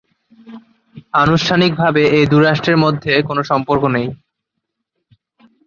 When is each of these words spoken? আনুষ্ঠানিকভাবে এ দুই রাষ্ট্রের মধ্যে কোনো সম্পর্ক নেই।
আনুষ্ঠানিকভাবে 1.15 2.01
এ 2.11 2.29
দুই 2.31 2.41
রাষ্ট্রের 2.43 2.77
মধ্যে 2.83 3.13
কোনো 3.27 3.41
সম্পর্ক 3.51 3.83
নেই। 3.95 4.07